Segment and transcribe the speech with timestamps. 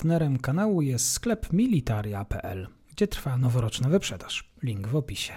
[0.00, 4.50] Partnerem kanału jest sklep militaria.pl, gdzie trwa noworoczna wyprzedaż.
[4.62, 5.32] Link w opisie.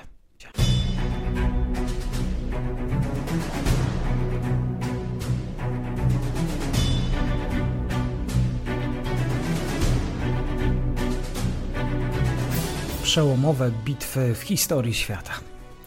[13.04, 15.34] Przełomowe bitwy w historii świata.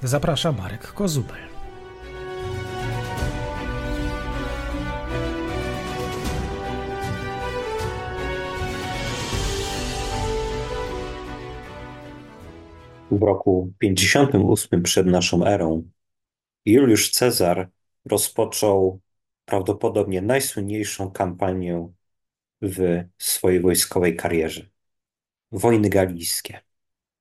[0.03, 1.56] Zaprasza Marek Kozubel.
[13.11, 15.91] W roku 58 przed naszą erą
[16.65, 17.71] Juliusz Cezar
[18.05, 19.01] rozpoczął
[19.45, 21.89] prawdopodobnie najsłynniejszą kampanię
[22.63, 24.69] w swojej wojskowej karierze.
[25.53, 26.61] Wojny galijskie.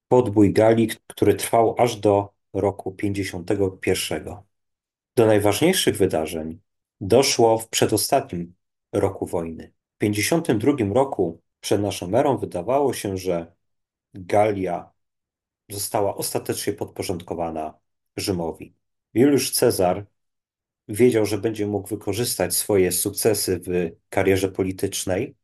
[0.07, 4.25] Podbój Galii, który trwał aż do roku 51.
[5.15, 6.59] Do najważniejszych wydarzeń
[7.01, 8.53] doszło w przedostatnim
[8.93, 9.73] roku wojny.
[9.95, 13.55] W 52 roku przed naszą erą wydawało się, że
[14.13, 14.94] Galia
[15.69, 17.73] została ostatecznie podporządkowana
[18.17, 18.73] Rzymowi.
[19.13, 20.05] Juliusz Cezar
[20.87, 25.35] wiedział, że będzie mógł wykorzystać swoje sukcesy w karierze politycznej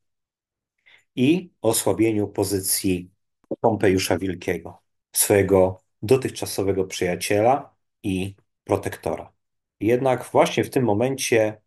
[1.15, 3.11] i osłabieniu pozycji
[3.59, 9.31] Pompejusza Wielkiego, swojego dotychczasowego przyjaciela i protektora.
[9.79, 11.61] Jednak właśnie w tym momencie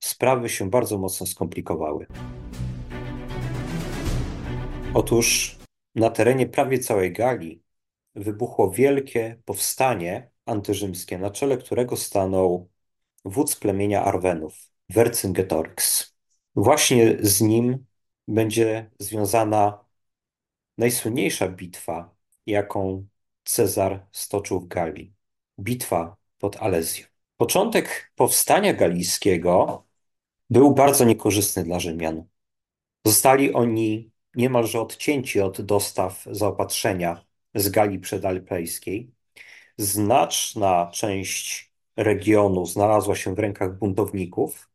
[0.00, 2.06] sprawy się bardzo mocno skomplikowały.
[4.94, 5.58] Otóż
[5.94, 7.62] na terenie prawie całej Galii
[8.18, 12.70] wybuchło wielkie powstanie antyrzymskie, na czele którego stanął
[13.24, 16.14] wódz plemienia Arwenów, Vercingetorix.
[16.54, 17.86] Właśnie z nim
[18.28, 19.84] będzie związana
[20.78, 22.14] najsłynniejsza bitwa,
[22.46, 23.06] jaką
[23.44, 25.14] Cezar stoczył w Galii.
[25.60, 27.06] Bitwa pod Alezją.
[27.36, 29.84] Początek powstania galijskiego
[30.50, 32.24] był bardzo niekorzystny dla Rzymian.
[33.04, 39.10] Zostali oni niemalże odcięci od dostaw zaopatrzenia z Galii Przedalpejskiej.
[39.76, 44.70] Znaczna część regionu znalazła się w rękach buntowników,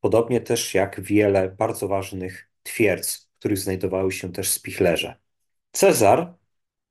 [0.00, 5.16] podobnie też jak wiele bardzo ważnych twierdz, w których znajdowały się też spichlerze.
[5.72, 6.34] Cezar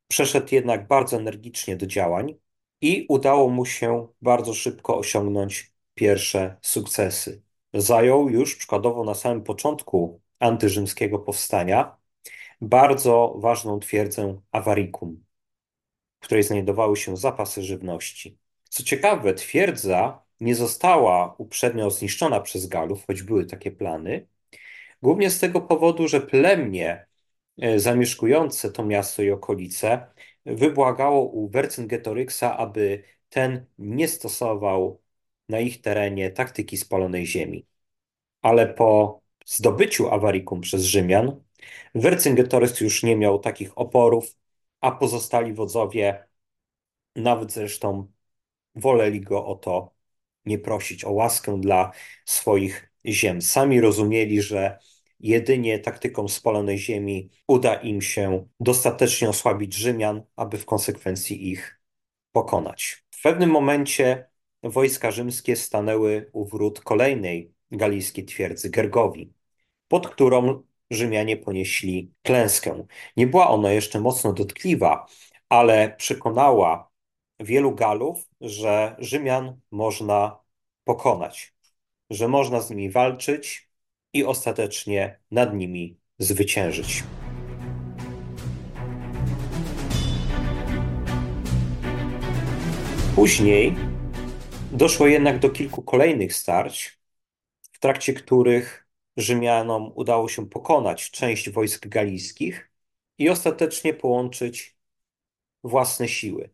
[0.07, 2.35] przeszedł jednak bardzo energicznie do działań
[2.81, 7.43] i udało mu się bardzo szybko osiągnąć pierwsze sukcesy.
[7.73, 11.97] Zajął już przykładowo na samym początku antyrzymskiego powstania
[12.61, 15.25] bardzo ważną twierdzę Avaricum,
[16.21, 18.37] w której znajdowały się zapasy żywności.
[18.69, 24.27] Co ciekawe, twierdza nie została uprzednio zniszczona przez Galów, choć były takie plany,
[25.01, 27.05] głównie z tego powodu, że plemię
[27.61, 30.07] e, zamieszkujące to miasto i okolice
[30.45, 35.01] wybłagało u Vercingetoryksa, aby ten nie stosował
[35.49, 37.67] na ich terenie taktyki spalonej ziemi.
[38.41, 41.43] Ale po zdobyciu Avaricum przez Rzymian,
[41.95, 44.37] Vercingetorix już nie miał takich oporów,
[44.81, 46.27] a pozostali wodzowie
[47.15, 48.11] nawet zresztą
[48.75, 49.95] woleli go o to
[50.45, 51.91] nie prosić, o łaskę dla
[52.25, 53.41] swoich ziem.
[53.41, 54.79] Sami rozumieli, że
[55.19, 61.81] jedynie taktyką spalonej ziemi uda im się dostatecznie osłabić Rzymian, aby w konsekwencji ich
[62.31, 63.05] pokonać.
[63.11, 64.29] W pewnym momencie
[64.63, 69.33] wojska rzymskie stanęły u wrót kolejnej galijskiej twierdzy, Gergowi,
[69.87, 72.85] pod którą Rzymianie ponieśli klęskę.
[73.17, 75.05] Nie była ona jeszcze mocno dotkliwa,
[75.49, 76.91] ale przekonała
[77.39, 80.39] wielu Galów, że Rzymian można
[80.83, 81.53] pokonać,
[82.09, 83.69] że można z nimi walczyć
[84.13, 87.03] i ostatecznie nad nimi zwyciężyć.
[93.15, 93.75] Później
[94.71, 96.99] doszło jednak do kilku kolejnych starć,
[97.71, 98.84] w trakcie których
[99.17, 102.71] Rzymianom udało się pokonać część wojsk galijskich
[103.17, 104.77] i ostatecznie połączyć
[105.63, 106.49] własne siły.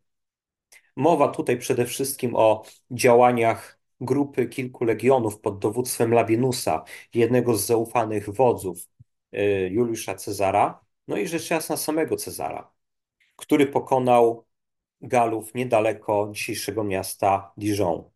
[0.96, 6.84] Mowa tutaj przede wszystkim o działaniach grupy kilku legionów pod dowództwem Labinusa,
[7.14, 8.90] jednego z zaufanych wodzów
[9.34, 12.72] y, Juliusza Cezara, no i rzecz jasna samego Cezara,
[13.36, 14.46] który pokonał
[15.02, 18.10] Galów niedaleko dzisiejszego miasta Dijon.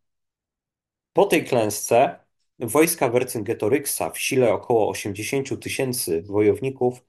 [1.12, 2.25] Po tej klęsce
[2.58, 7.04] Wojska Vercingetoryksa w sile około 80 tysięcy wojowników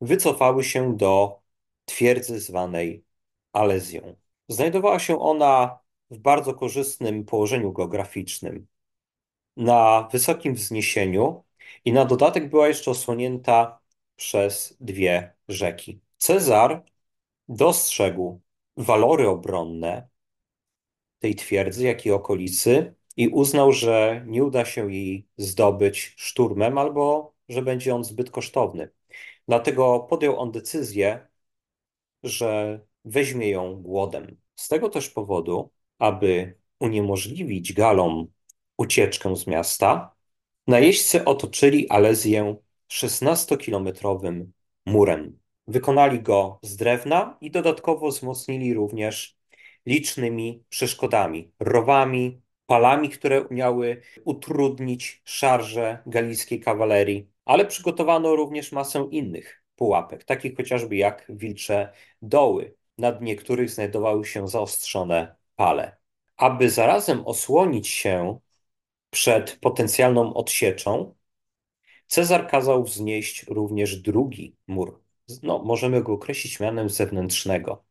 [0.00, 1.40] wycofały się do
[1.84, 3.04] twierdzy zwanej
[3.52, 4.16] Alezją.
[4.48, 5.78] Znajdowała się ona
[6.10, 8.66] w bardzo korzystnym położeniu geograficznym,
[9.56, 11.44] na wysokim wzniesieniu
[11.84, 13.80] i na dodatek była jeszcze osłonięta
[14.16, 16.00] przez dwie rzeki.
[16.18, 16.84] Cezar
[17.48, 18.40] dostrzegł
[18.76, 20.08] walory obronne
[21.18, 27.34] tej twierdzy, jak i okolicy i uznał, że nie uda się jej zdobyć szturmem albo
[27.48, 28.90] że będzie on zbyt kosztowny.
[29.48, 31.28] Dlatego podjął on decyzję,
[32.22, 34.36] że weźmie ją głodem.
[34.56, 38.26] Z tego też powodu, aby uniemożliwić Galom
[38.76, 40.14] ucieczkę z miasta,
[40.66, 42.56] najeźdźcy otoczyli Alezję
[42.92, 44.46] 16-kilometrowym
[44.86, 45.38] murem.
[45.66, 49.38] Wykonali go z drewna i dodatkowo wzmocnili również
[49.86, 59.64] licznymi przeszkodami, rowami, palami, które miały utrudnić szarże galickiej kawalerii, ale przygotowano również masę innych
[59.76, 61.92] pułapek, takich chociażby jak wilcze
[62.22, 65.96] doły, na dnie których znajdowały się zaostrzone pale.
[66.36, 68.38] Aby zarazem osłonić się
[69.10, 71.14] przed potencjalną odsieczą,
[72.06, 75.00] Cezar kazał wznieść również drugi mur.
[75.42, 77.84] No, możemy go określić mianem zewnętrznego.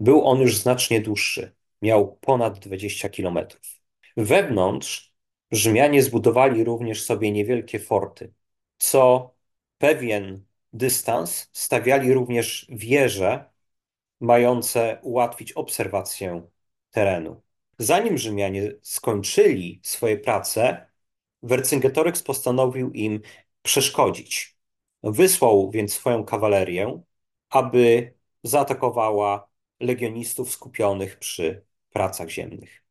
[0.00, 3.81] Był on już znacznie dłuższy, miał ponad 20 kilometrów.
[4.16, 5.12] Wewnątrz
[5.50, 8.32] Rzymianie zbudowali również sobie niewielkie forty,
[8.78, 9.34] co
[9.78, 13.50] pewien dystans stawiali również wieże
[14.20, 16.42] mające ułatwić obserwację
[16.90, 17.42] terenu.
[17.78, 20.86] Zanim Rzymianie skończyli swoje prace,
[21.42, 23.20] Vercingetorix postanowił im
[23.62, 24.56] przeszkodzić.
[25.02, 27.00] Wysłał więc swoją kawalerię,
[27.50, 29.48] aby zaatakowała
[29.80, 32.81] legionistów skupionych przy pracach ziemnych.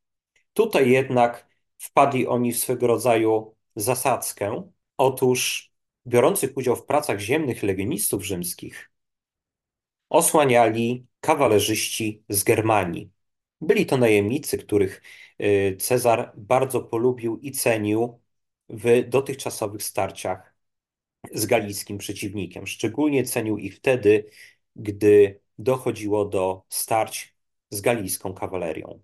[0.53, 4.71] Tutaj jednak wpadli oni w swego rodzaju zasadzkę.
[4.97, 5.71] Otóż
[6.07, 8.91] biorących udział w pracach ziemnych legionistów rzymskich
[10.09, 13.11] osłaniali kawalerzyści z Germanii.
[13.61, 15.01] Byli to najemnicy, których
[15.41, 18.19] y, Cezar bardzo polubił i cenił
[18.69, 20.55] w dotychczasowych starciach
[21.33, 22.67] z galickim przeciwnikiem.
[22.67, 24.25] Szczególnie cenił ich wtedy,
[24.75, 27.35] gdy dochodziło do starć
[27.69, 28.99] z galijską kawalerią.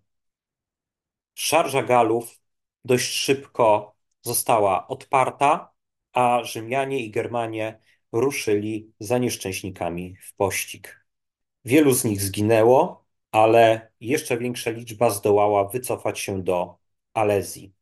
[1.40, 2.42] Szarża Galów
[2.86, 5.74] dość szybko została odparta,
[6.14, 7.80] a Rzymianie i Germanie
[8.12, 11.08] ruszyli za nieszczęśnikami w pościg.
[11.66, 16.78] Wielu z nich zginęło, ale jeszcze większa liczba zdołała wycofać się do
[17.14, 17.74] Alezji.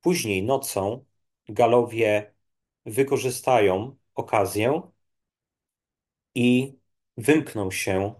[0.00, 1.04] Później nocą
[1.48, 2.34] Galowie
[2.86, 4.82] wykorzystają okazję
[6.34, 6.74] i
[7.16, 8.14] wymkną się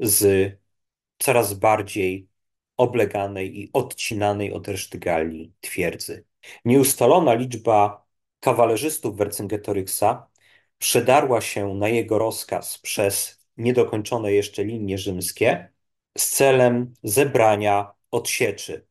[0.00, 0.52] z
[1.18, 2.33] coraz bardziej
[2.76, 6.24] obleganej i odcinanej od reszty Galii twierdzy.
[6.64, 8.06] Nieustalona liczba
[8.40, 10.28] kawalerzystów Vercingetorixa
[10.78, 15.72] przedarła się na jego rozkaz przez niedokończone jeszcze linie rzymskie
[16.18, 18.86] z celem zebrania odsieczy.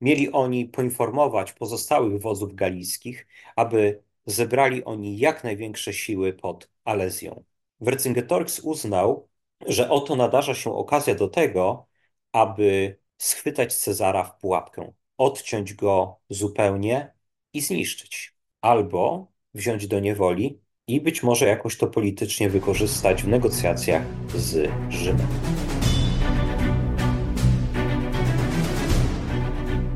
[0.00, 3.26] Mieli oni poinformować pozostałych wodzów galickich,
[3.56, 7.44] aby zebrali oni jak największe siły pod Alezją.
[7.80, 9.28] Vercingetorix uznał,
[9.66, 11.86] że oto nadarza się okazja do tego,
[12.32, 17.14] aby schwytać Cezara w pułapkę, odciąć go zupełnie
[17.52, 24.02] i zniszczyć, albo wziąć do niewoli i być może jakoś to politycznie wykorzystać w negocjacjach
[24.34, 25.26] z Rzymem.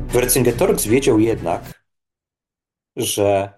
[0.09, 1.85] Vercingetorix wiedział jednak,
[2.97, 3.53] że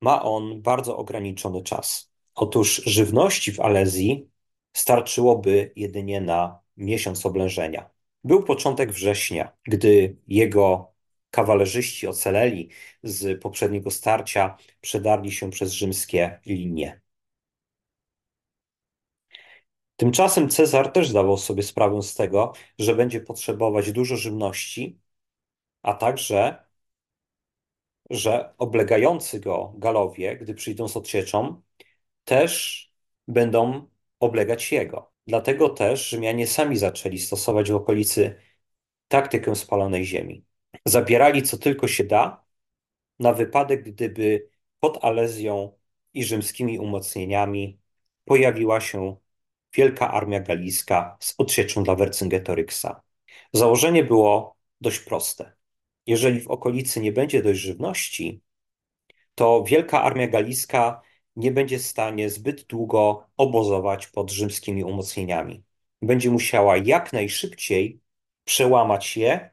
[0.00, 2.12] ma on bardzo ograniczony czas.
[2.34, 4.30] Otóż żywności w Alezji
[4.76, 7.95] starczyłoby jedynie na miesiąc oblężenia.
[8.26, 10.92] Był początek września, gdy jego
[11.30, 12.70] kawalerzyści ocaleli
[13.02, 17.00] z poprzedniego starcia, przedarli się przez rzymskie linie.
[19.96, 25.00] Tymczasem Cezar też zdawał sobie sprawę z tego, że będzie potrzebować dużo żywności,
[25.82, 26.64] a także,
[28.10, 31.62] że oblegający go Galowie, gdy przyjdą z odsieczą,
[32.24, 32.92] też
[33.28, 33.88] będą
[34.20, 35.15] oblegać jego.
[35.26, 38.34] Dlatego też Rzymianie sami zaczęli stosować w okolicy
[39.08, 40.44] taktykę spalonej ziemi.
[40.84, 42.44] Zabierali co tylko się da,
[43.18, 44.48] na wypadek, gdyby
[44.80, 45.78] pod Alezją
[46.14, 47.80] i rzymskimi umocnieniami
[48.24, 49.16] pojawiła się
[49.74, 53.02] wielka armia galijska z odsieczą dla Vercingetorixa.
[53.52, 55.52] Założenie było dość proste.
[56.06, 58.40] Jeżeli w okolicy nie będzie dość żywności,
[59.34, 61.00] to wielka armia galijska
[61.36, 65.62] nie będzie w stanie zbyt długo obozować pod rzymskimi umocnieniami.
[66.02, 68.00] Będzie musiała jak najszybciej
[68.44, 69.50] przełamać je,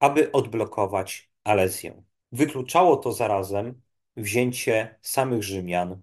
[0.00, 2.02] aby odblokować Alezję.
[2.32, 3.82] Wykluczało to zarazem
[4.16, 6.02] wzięcie samych Rzymian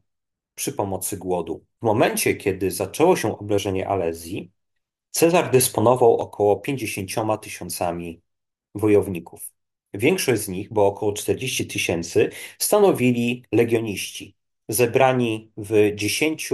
[0.56, 1.66] przy pomocy głodu.
[1.82, 4.52] W momencie, kiedy zaczęło się obleżenie Alezji,
[5.12, 8.22] Cezar dysponował około 50 tysiącami
[8.76, 9.54] wojowników.
[9.94, 14.36] Większość z nich, bo około 40 tysięcy, stanowili legioniści,
[14.74, 16.50] zebrani w 10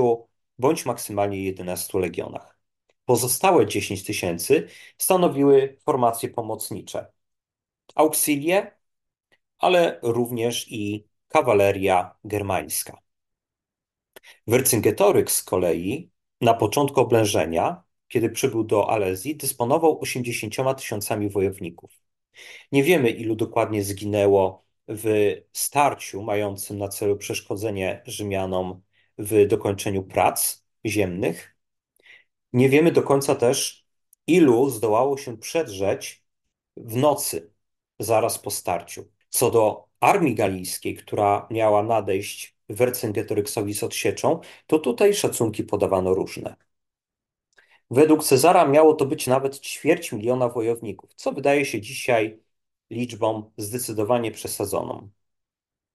[0.59, 2.59] bądź maksymalnie 11 legionach.
[3.05, 7.11] Pozostałe 10 tysięcy stanowiły formacje pomocnicze,
[7.95, 8.71] auxilie,
[9.59, 12.97] ale również i kawaleria germańska.
[14.47, 21.91] Wercingetorix z kolei na początku oblężenia, kiedy przybył do Alezji, dysponował 80 tysiącami wojowników.
[22.71, 28.81] Nie wiemy, ilu dokładnie zginęło w starciu mającym na celu przeszkodzenie Rzymianom
[29.17, 31.57] w dokończeniu prac ziemnych.
[32.53, 33.87] Nie wiemy do końca też,
[34.27, 36.23] ilu zdołało się przedrzeć
[36.77, 37.51] w nocy
[37.99, 39.11] zaraz po starciu.
[39.29, 46.55] Co do armii galijskiej, która miała nadejść Wercingetorixowi z odsieczą, to tutaj szacunki podawano różne.
[47.89, 52.39] Według Cezara miało to być nawet ćwierć miliona wojowników, co wydaje się dzisiaj
[52.89, 55.09] liczbą zdecydowanie przesadzoną.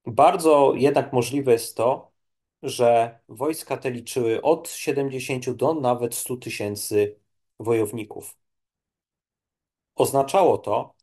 [0.07, 2.13] Bardzo jednak możliwe jest to,
[2.63, 7.17] że wojska te liczyły od 70 do nawet 100 tysięcy
[7.59, 8.37] wojowników.
[9.95, 10.95] Oznaczało to,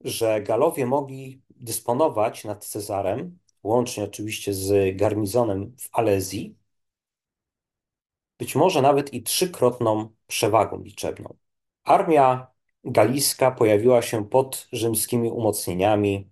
[0.00, 6.56] że Galowie mogli dysponować nad Cezarem, łącznie oczywiście z garnizonem w Alezji,
[8.38, 11.36] być może nawet i trzykrotną przewagą liczebną.
[11.84, 12.46] Armia
[12.84, 16.30] galijska pojawiła się pod rzymskimi umocnieniami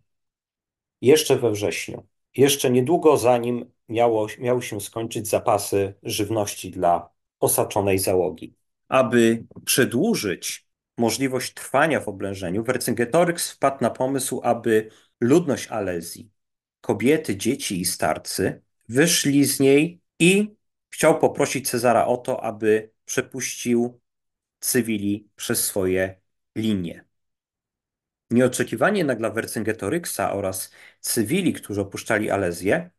[1.00, 2.06] jeszcze we wrześniu.
[2.36, 8.54] Jeszcze niedługo zanim miało, miały się skończyć zapasy żywności dla osaczonej załogi.
[8.88, 14.90] Aby przedłużyć możliwość trwania w oblężeniu, Wercingetorix wpadł na pomysł, aby
[15.20, 16.30] ludność Alezji,
[16.80, 20.54] kobiety, dzieci i starcy, wyszli z niej i
[20.90, 24.00] chciał poprosić Cezara o to, aby przepuścił
[24.60, 26.20] cywili przez swoje
[26.58, 27.04] linie.
[28.30, 29.30] Nieoczekiwanie jednak dla
[30.32, 32.90] oraz cywili, którzy opuszczali Alezję,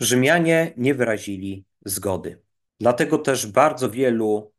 [0.00, 2.42] Rzymianie nie wyrazili zgody.
[2.80, 4.52] Dlatego też bardzo wielu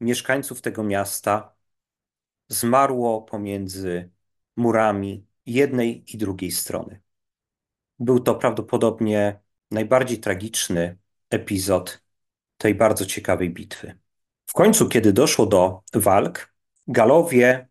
[0.00, 1.56] mieszkańców tego miasta
[2.48, 4.10] zmarło pomiędzy
[4.56, 7.02] murami jednej i drugiej strony.
[7.98, 9.40] Był to prawdopodobnie
[9.70, 10.98] najbardziej tragiczny
[11.30, 12.02] epizod
[12.56, 13.98] tej bardzo ciekawej bitwy.
[14.56, 16.54] Końcu, kiedy doszło do walk,
[16.88, 17.68] Galowie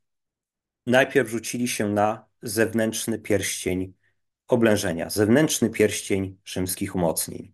[0.85, 3.93] najpierw rzucili się na zewnętrzny pierścień
[4.47, 7.53] oblężenia, zewnętrzny pierścień rzymskich umocnień.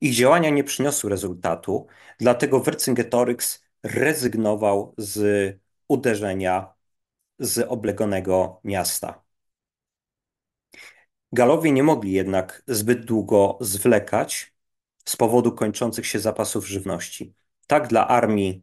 [0.00, 1.86] Ich działania nie przyniosły rezultatu,
[2.18, 6.74] dlatego Vercingetorix rezygnował z uderzenia
[7.38, 9.22] z oblegonego miasta.
[11.32, 14.54] Galowie nie mogli jednak zbyt długo zwlekać
[15.04, 17.34] z powodu kończących się zapasów żywności.
[17.66, 18.62] Tak dla armii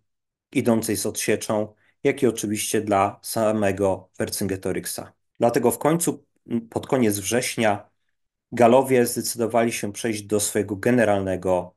[0.52, 5.14] idącej z odsieczą, jak i oczywiście dla samego Vercingetorixa.
[5.40, 6.26] Dlatego w końcu,
[6.70, 7.90] pod koniec września,
[8.52, 11.76] Galowie zdecydowali się przejść do swojego generalnego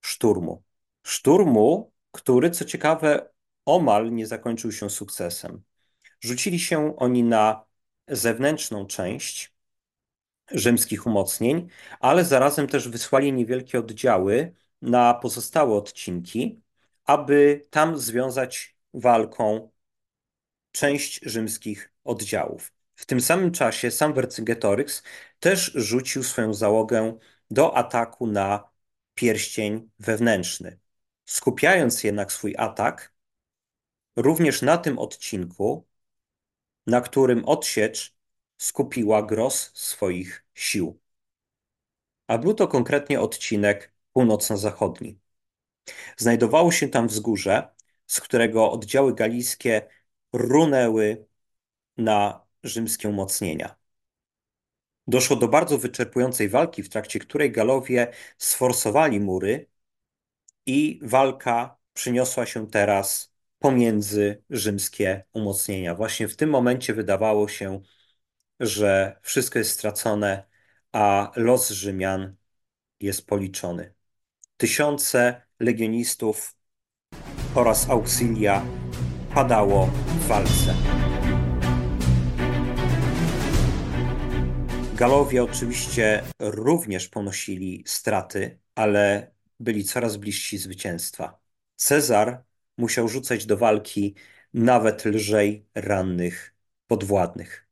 [0.00, 0.62] szturmu.
[1.02, 3.30] Szturmu, który, co ciekawe,
[3.66, 5.62] omal nie zakończył się sukcesem.
[6.20, 7.64] Rzucili się oni na
[8.08, 9.54] zewnętrzną część
[10.50, 11.68] rzymskich umocnień,
[12.00, 16.62] ale zarazem też wysłali niewielkie oddziały na pozostałe odcinki,
[17.04, 19.70] aby tam związać walką
[20.72, 22.72] część rzymskich oddziałów.
[22.94, 25.02] W tym samym czasie sam Vercingetorix
[25.40, 27.18] też rzucił swoją załogę
[27.50, 28.70] do ataku na
[29.14, 30.78] pierścień wewnętrzny,
[31.26, 33.14] skupiając jednak swój atak
[34.16, 35.86] również na tym odcinku,
[36.86, 38.14] na którym odsiecz
[38.58, 41.00] skupiła gros swoich sił.
[42.26, 45.18] A był to konkretnie odcinek północno-zachodni.
[46.16, 47.68] Znajdowało się tam wzgórze,
[48.06, 49.88] z którego oddziały galijskie
[50.32, 51.26] runęły
[51.96, 53.76] na rzymskie umocnienia.
[55.06, 59.68] Doszło do bardzo wyczerpującej walki, w trakcie której Galowie sforsowali mury
[60.66, 65.94] i walka przyniosła się teraz pomiędzy rzymskie umocnienia.
[65.94, 67.80] Właśnie w tym momencie wydawało się,
[68.60, 70.44] że wszystko jest stracone,
[70.92, 72.36] a los Rzymian
[73.00, 73.94] jest policzony.
[74.62, 76.56] Tysiące legionistów
[77.54, 78.66] oraz auxilia
[79.34, 80.74] padało w walce.
[84.94, 91.40] Galowie oczywiście również ponosili straty, ale byli coraz bliżsi zwycięstwa.
[91.76, 92.44] Cezar
[92.78, 94.14] musiał rzucać do walki
[94.54, 96.54] nawet lżej rannych
[96.86, 97.68] podwładnych,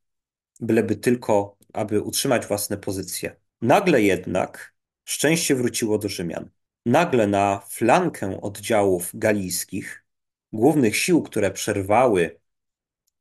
[0.60, 3.36] byleby tylko, aby utrzymać własne pozycje.
[3.62, 6.50] Nagle jednak szczęście wróciło do Rzymian.
[6.86, 10.04] Nagle na flankę oddziałów galijskich,
[10.52, 12.40] głównych sił, które przerwały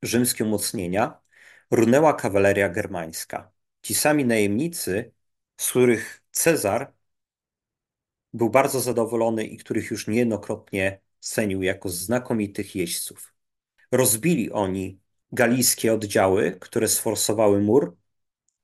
[0.01, 1.21] rzymskie umocnienia,
[1.71, 3.51] runęła kawaleria germańska.
[3.81, 5.11] Ci sami najemnicy,
[5.57, 6.93] z których Cezar
[8.33, 13.33] był bardzo zadowolony i których już niejednokrotnie cenił jako znakomitych jeźdźców.
[13.91, 14.99] Rozbili oni
[15.31, 17.97] galijskie oddziały, które sforsowały mur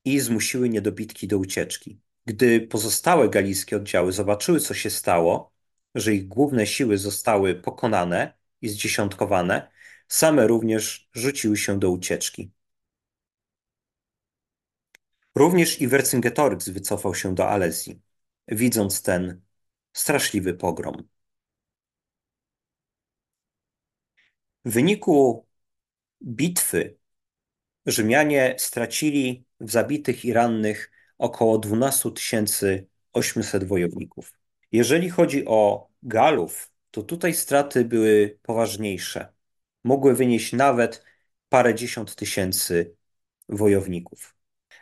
[0.06, 2.00] i zmusiły niedobitki do ucieczki.
[2.26, 5.54] Gdy pozostałe galijskie oddziały zobaczyły, co się stało,
[5.96, 9.72] że ich główne siły zostały pokonane i zdziesiątkowane,
[10.08, 12.52] same również rzuciły się do ucieczki.
[15.36, 18.02] Również i Wercingetorix wycofał się do Alezji,
[18.48, 19.42] widząc ten
[19.94, 21.08] straszliwy pogrom.
[24.66, 25.48] W wyniku
[26.24, 26.98] bitwy
[27.86, 32.10] Rzymianie stracili w zabitych i rannych około 12
[33.14, 34.34] 800 wojowników.
[34.72, 39.34] Jeżeli chodzi o Galów, to tutaj straty były poważniejsze.
[39.84, 41.06] Mogły wynieść nawet
[41.50, 42.96] parę dziesiąt tysięcy
[43.50, 44.36] wojowników.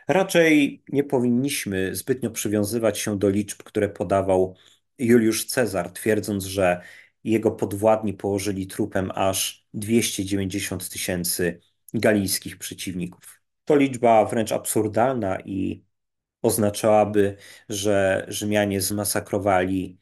[0.08, 4.56] Raczej nie powinniśmy zbytnio przywiązywać się do liczb, które podawał
[4.98, 6.80] Juliusz Cezar, twierdząc, że
[7.24, 11.60] jego podwładni położyli trupem aż 290 tysięcy
[11.94, 13.40] galijskich przeciwników.
[13.64, 15.84] To liczba wręcz absurdalna i
[16.44, 17.36] oznaczałaby,
[17.68, 19.98] że Rzymianie zmasakrowali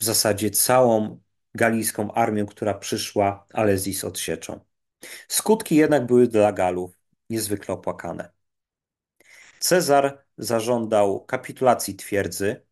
[0.00, 1.20] w zasadzie całą
[1.54, 4.60] galijską armię, która przyszła Alezji z odsieczą.
[5.28, 6.98] Skutki jednak były dla Galów
[7.30, 8.30] niezwykle opłakane.
[9.58, 12.62] Cezar zażądał kapitulacji twierdzy,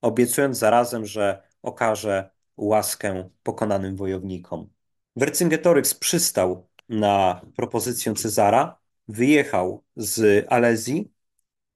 [0.00, 4.70] obiecując zarazem, że okaże łaskę pokonanym wojownikom.
[5.16, 8.78] Vercingetorix przystał na propozycję Cezara,
[9.08, 11.17] wyjechał z Alezji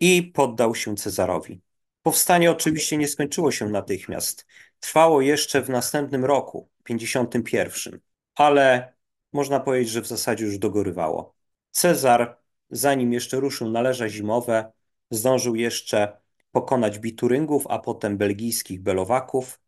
[0.02, 1.60] i poddał się Cezarowi.
[2.02, 4.46] Powstanie oczywiście nie skończyło się natychmiast.
[4.80, 8.00] Trwało jeszcze w następnym roku, 51,
[8.34, 8.94] ale
[9.32, 11.34] można powiedzieć, że w zasadzie już dogorywało.
[11.70, 12.38] Cezar,
[12.70, 14.72] zanim jeszcze ruszył na leże zimowe,
[15.10, 19.60] zdążył jeszcze pokonać Bituryngów, a potem belgijskich Belowaków,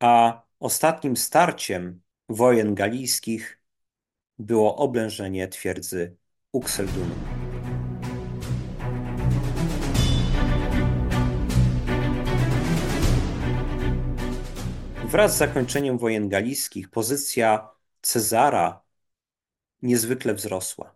[0.00, 3.62] a ostatnim starciem wojen galijskich
[4.38, 6.16] było oblężenie twierdzy
[6.52, 7.35] Uxeldunum.
[15.16, 17.70] Wraz z zakończeniem wojen galijskich pozycja
[18.02, 18.82] Cezara
[19.82, 20.94] niezwykle wzrosła.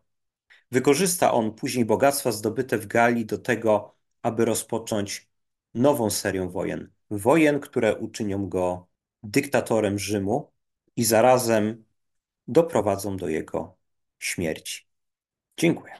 [0.70, 5.28] Wykorzysta on później bogactwa zdobyte w Galii do tego, aby rozpocząć
[5.74, 6.90] nową serię wojen.
[7.11, 8.88] Wojen, które uczynią go
[9.22, 10.52] dyktatorem Rzymu
[10.96, 11.85] i zarazem
[12.48, 13.76] doprowadzą do jego
[14.18, 14.87] śmierci.
[15.56, 15.92] Dziękuję.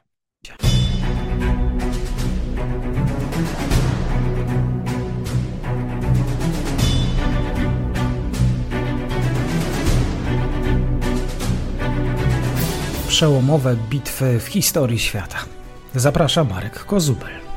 [13.20, 15.38] Przełomowe bitwy w historii świata.
[15.94, 17.49] Zaprasza Marek Kozubel.